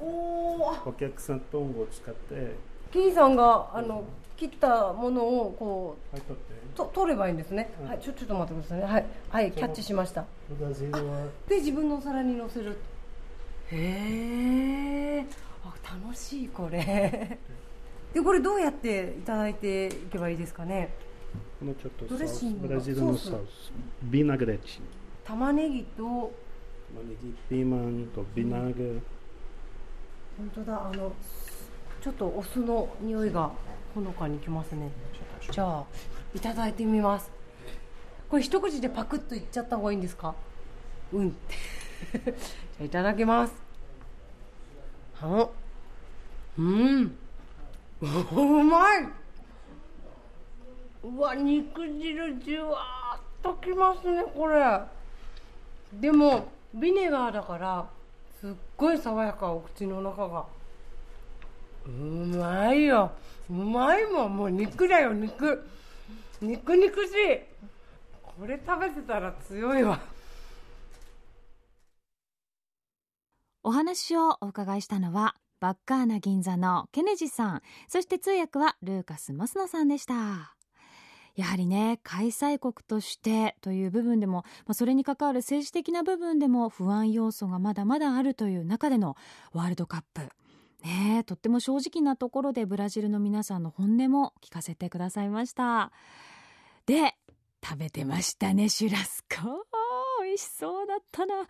[0.00, 2.54] お客さんトングを使って。
[2.92, 4.04] キーさんがあの
[4.36, 6.38] 切ったものをこはい取
[6.74, 7.88] と取ればいいんですね、うん。
[7.88, 8.84] はいちょちょっと待ってくださいね。
[8.84, 10.24] はい、はい、キャッチしました。
[11.48, 12.76] で自分のお皿に乗せる。
[13.70, 15.26] へえ
[15.64, 17.38] あ楽しいこれ。
[18.14, 20.88] でこれどうやっていただいていけばいいですかね？
[21.60, 22.68] このちょっとソドレッシングが。
[22.68, 23.72] ブラジルのソース。
[24.04, 24.80] ビナグレッチ。
[25.24, 26.02] 玉ねぎと。
[26.02, 26.32] 玉ね
[27.22, 29.00] ぎピーマンとビナグ
[30.38, 30.86] 本当だ。
[30.86, 31.12] あの
[32.02, 33.50] ちょっとお酢の匂いが
[33.94, 34.90] ほのかにきますね。
[35.50, 35.84] じゃあ
[36.34, 37.30] いただいてみます。
[38.30, 40.34] これ一口でパクッといっちゃった方がいいんですか？
[41.12, 41.30] うん。
[42.12, 42.32] じゃ
[42.80, 43.54] あいただきます。
[45.20, 45.50] は
[46.58, 47.16] うん。
[48.02, 48.06] う
[48.64, 49.08] まい。
[51.02, 54.80] うわ肉汁じゅわーっときますねこれ。
[55.94, 57.90] でもビネガーだから
[58.40, 60.46] すっごい爽やかお口の中が。
[61.86, 63.12] うまいよ。
[63.50, 65.62] うまいもんもう肉だよ肉。
[66.40, 67.14] 肉肉しい。
[68.22, 70.00] これ食べてたら強いわ。
[73.62, 77.62] お話をお伺いしたのはバッカーナ銀座のケネジさん。
[77.88, 80.59] そして通訳はルーカス・マスノさんでした。
[81.40, 89.16] やはりね開催国としてという部分でも、まあ、それに関わる政治的な部分でも不安要素がまだまだあるという中での
[89.54, 90.28] ワールドカップ。
[90.84, 95.92] ねとっても正直なところでブラジルの皆さんの本音も聞かせてくださいました。
[96.84, 97.14] で
[97.64, 99.64] 食べてましたねシュラスコ。
[100.22, 101.46] 美味しそうだったな。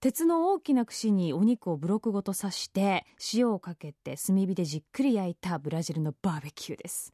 [0.00, 7.12] 鉄の大きな串にお肉をブロックごと刺して塩をかけて炭火でじっくり焼いたブラジルのバーベキューです。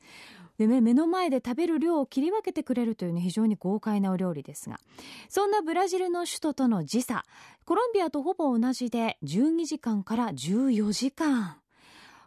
[0.69, 4.81] で、目の前で食べる量を切り分けてくれるというね非常に豪快なお料理ですが。
[5.29, 7.25] そんなブラジルの首都との時差。
[7.65, 11.57] コロンビアとほぼ同じで12時間から14時間。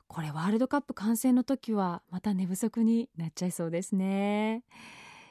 [0.07, 4.63] これワールドカップ観戦の時はまた寝不足になっちゃいそうですね。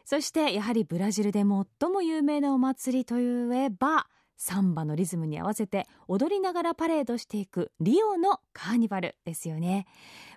[0.05, 3.25] そしてやはりブラジルで最も有名なお祭りとい
[3.57, 9.87] えばサンバのリズムに合わせて踊りながらパレードしていくリオのカーニバルですよね。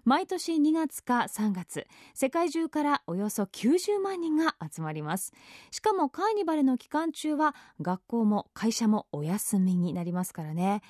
[0.03, 5.34] 毎年2月か3月世界中からおよそ90万人が集まります。
[5.71, 10.81] しかもカーニバルの期間中は学校も会社もお休みになりますからね。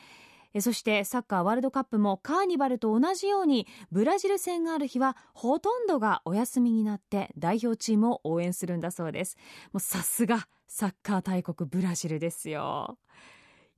[0.62, 9.38] そしてサッカーワールドカップもカーニバルと同じようにブラジル戦がある日はほとんどがお休みになって代表チームを応援するんだそうです。
[9.74, 12.98] もうさすがサッカー大国ブラジルですよ。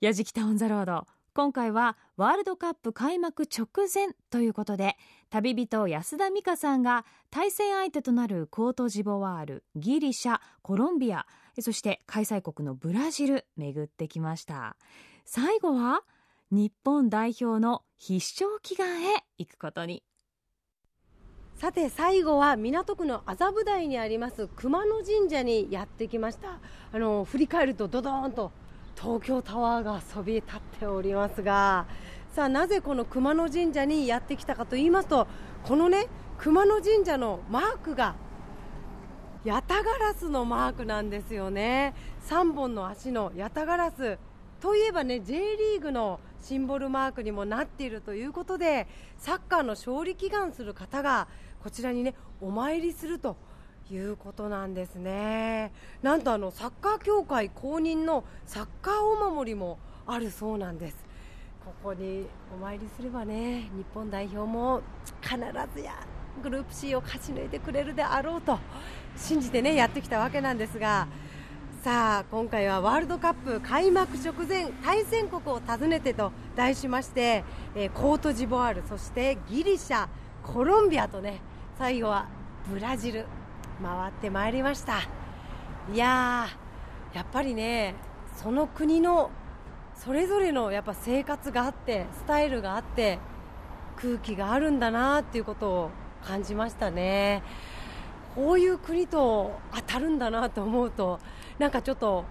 [0.01, 1.07] やじきたオンザロード。
[1.33, 4.95] 今回はワールドカップ開幕直前ということで
[5.29, 11.27] 旅人安田美香さんが対戦相手となるコートジボワールギリシャコロンビア
[11.59, 14.77] そして開催国のブラジル巡ってきました。
[15.25, 16.01] 最後は
[16.49, 20.01] 日本代表の必勝祈願へ行くことに。
[21.55, 26.59] さて最後は港区の麻布台にあります熊野神社にやってきました。
[26.93, 28.53] あの振り返るとドドーンと
[28.95, 31.85] 東京タワーがそびえ立っておりますが。
[32.33, 35.27] さあなぜこの熊野神社にやってきたかと言いますと
[35.63, 38.15] このね熊野神社のマークが
[39.43, 41.93] ヤタガラスのマークなんですよね。
[42.29, 44.17] 3本の足のヤタガラス
[44.61, 51.27] といえばね J リーグのシンボルマークにもなっているということでサッカーの勝利祈願する方が
[51.63, 53.35] こちらにねお参りすると
[53.91, 55.71] いうことなんですね。
[56.01, 60.97] なんとあのサッカー協会公認のサッカーお守りもあるそうなんです。
[61.65, 64.81] ここにお参りすればね日本代表も
[65.21, 65.37] 必
[65.75, 65.93] ずや
[66.41, 68.57] グループ C を勝ち抜いてくれるであろうと
[69.17, 71.07] 信じてねやってきたわけなんですが
[71.83, 77.43] さあ今回はワールドカップ開幕直前対戦国を訪ねてと題しまして、
[77.75, 80.07] えー、コートジボワールそしてギリシャ
[80.43, 81.39] コロンビアとね
[81.77, 82.27] 最後は
[82.67, 83.25] ブラジル
[83.81, 85.01] 回ってまいりました。
[85.93, 86.47] いや
[87.13, 87.93] やっぱりね
[88.35, 89.29] その国の
[89.93, 93.19] それぞれのやっぱ生活があってスタイルがあって
[93.97, 95.89] 空気があるんだなっていうことを
[96.23, 97.43] 感じましたね。
[98.35, 101.19] こういう国と当たるんだなと思うと
[101.59, 102.25] なんかちょっと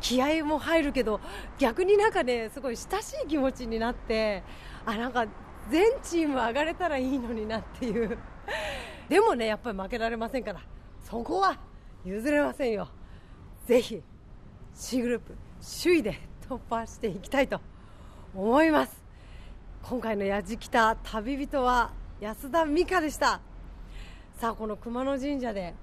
[0.00, 1.20] 気合も入るけど
[1.58, 4.42] 逆になんかねすごい親しい気持ちになって
[4.84, 5.26] あなんか
[5.70, 8.18] 全チーム上がれたらいいのになっていう。
[9.08, 10.60] でもねやっぱり負けられませんから
[11.00, 11.58] そこは
[12.04, 12.88] 譲れませんよ。
[13.66, 14.02] ぜひ
[14.74, 15.36] C グループ
[15.82, 16.18] 首位で
[16.48, 17.60] 突破していきたいと
[18.34, 19.02] 思います。
[19.82, 23.40] 今回のやじきた旅人は安田美香でした。
[24.34, 25.74] さあこの熊野神社で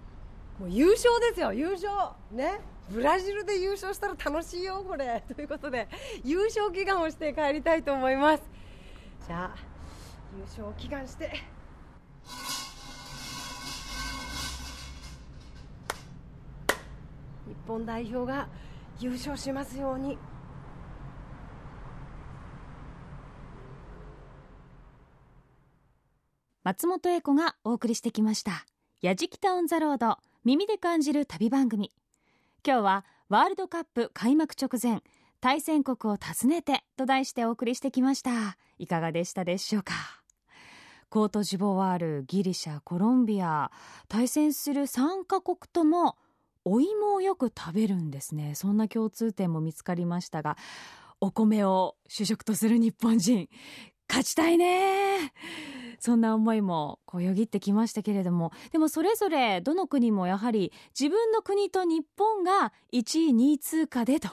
[0.59, 1.89] もう優勝ですよ優勝。
[2.31, 2.59] ね。
[2.91, 5.23] ブラジルで優勝したら楽しいよこれ。
[5.35, 5.87] ということで
[6.23, 8.43] 優勝祈願をして帰りたいと思います。
[9.27, 9.55] じゃあ
[10.35, 11.31] 優勝を祈願して。
[17.45, 18.47] 日本代表が
[18.99, 20.17] 優勝しますように。
[26.63, 28.65] 松本英子がお送りしてきました
[29.01, 31.91] 「やじきたオン・ザ・ロード耳で感じる旅番組」
[32.65, 35.01] 今日はワールドカップ開幕直前
[35.39, 38.57] 対戦国を訪ねてと題してお送りしてきました。
[38.77, 39.93] いかがでしたでしょうか？
[41.09, 43.71] コートジボワールギリシャコロンビア
[44.09, 46.17] 対戦する3カ国とも
[46.65, 48.55] お芋をよく食べるんですね。
[48.55, 50.57] そんな共通点も見つかりましたが
[51.21, 53.47] お米を主食とする日本人
[54.09, 55.33] 勝ちたいね
[55.99, 58.51] そんな思いもこうよぎってきましたけれども。
[58.71, 64.29] でもそれぞれどの国もやはり自分の国と日本が1位2位通過でと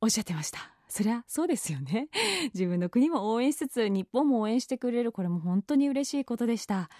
[0.00, 0.72] おっしゃってました。
[0.88, 2.08] そりゃそうですよね。
[2.54, 5.12] 自分の国も応援しつつ日本も応援してくれる。
[5.12, 6.90] これも本当に嬉しいことでした。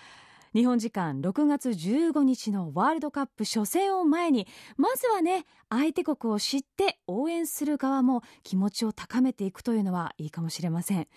[0.54, 4.46] 日本時間6月15日のワールドカップ初戦を前に
[4.78, 11.08] まずはね相手国を知って応援する側も気持ちを高めていくというのはいいかもしれません。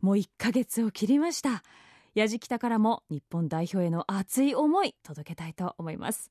[0.00, 1.62] もう1ヶ月を切りました。
[2.18, 6.30] 矢じ北からも日本代表への熱い思い届けたいと思います。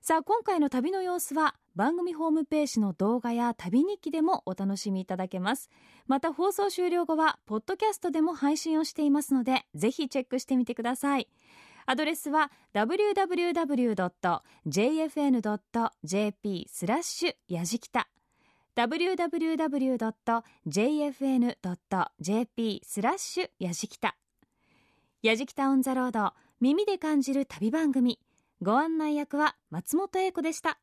[0.00, 5.70] さあ今回の旅の様子は番組ホームページの動画や旅日記でもお楽しみいただけます。
[6.08, 11.28] また放送終了後はポッドキャストでも配信をしていますのでぜひチェックしてみてください。
[11.86, 13.46] アドレスは www.jfn.jp
[16.68, 18.08] スラッシュやじきた。
[18.76, 19.22] www.jfn.jp
[22.84, 24.16] スラッシュやじきた。
[25.24, 28.20] やじきたオンザロード耳で感じる旅番組。
[28.60, 30.78] ご案内役は松本英子でした。